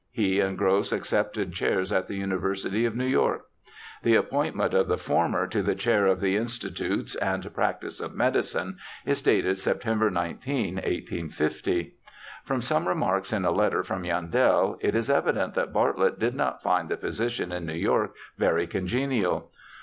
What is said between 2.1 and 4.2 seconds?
University of New York. The